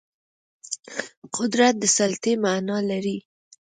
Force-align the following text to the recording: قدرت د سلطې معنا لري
قدرت 1.35 1.73
د 1.81 1.83
سلطې 1.97 2.33
معنا 2.43 2.77
لري 2.89 3.17